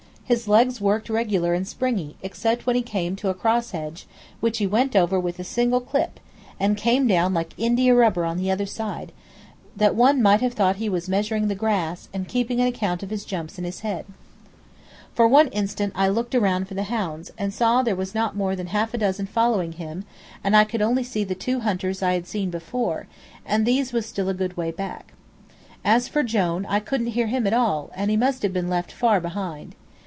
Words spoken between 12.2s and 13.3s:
keeping an account of his